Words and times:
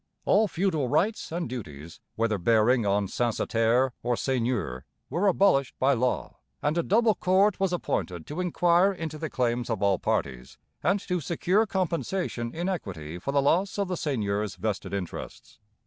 All 0.25 0.47
feudal 0.47 0.87
rights 0.87 1.31
and 1.31 1.47
duties, 1.47 1.99
whether 2.15 2.39
bearing 2.39 2.87
on 2.87 3.05
censitaire 3.07 3.91
or 4.01 4.15
seigneur, 4.17 4.83
were 5.11 5.27
abolished 5.27 5.75
by 5.77 5.93
law, 5.93 6.37
and 6.59 6.75
a 6.75 6.81
double 6.81 7.13
court 7.13 7.59
was 7.59 7.71
appointed 7.71 8.25
to 8.25 8.41
inquire 8.41 8.91
into 8.91 9.19
the 9.19 9.29
claims 9.29 9.69
of 9.69 9.83
all 9.83 9.99
parties 9.99 10.57
and 10.81 10.99
to 11.01 11.19
secure 11.21 11.67
compensation 11.67 12.51
in 12.51 12.67
equity 12.67 13.19
for 13.19 13.31
the 13.31 13.43
loss 13.43 13.77
of 13.77 13.89
the 13.89 13.95
seigneurs' 13.95 14.55
vested 14.55 14.91
interests. 14.91 15.59